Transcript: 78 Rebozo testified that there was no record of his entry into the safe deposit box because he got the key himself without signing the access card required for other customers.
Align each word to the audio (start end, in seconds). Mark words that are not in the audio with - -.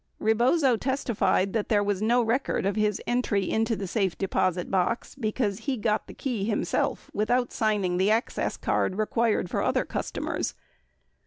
78 0.17 0.25
Rebozo 0.31 0.77
testified 0.77 1.53
that 1.53 1.69
there 1.69 1.83
was 1.83 2.01
no 2.01 2.23
record 2.23 2.65
of 2.65 2.75
his 2.75 2.99
entry 3.05 3.47
into 3.47 3.75
the 3.75 3.85
safe 3.85 4.17
deposit 4.17 4.71
box 4.71 5.13
because 5.13 5.59
he 5.59 5.77
got 5.77 6.07
the 6.07 6.13
key 6.15 6.43
himself 6.43 7.11
without 7.13 7.51
signing 7.53 7.97
the 7.97 8.09
access 8.09 8.57
card 8.57 8.95
required 8.95 9.47
for 9.47 9.61
other 9.61 9.85
customers. 9.85 10.55